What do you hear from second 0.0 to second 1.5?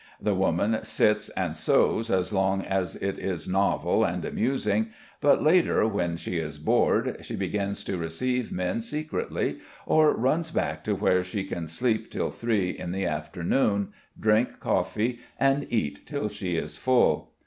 The woman sits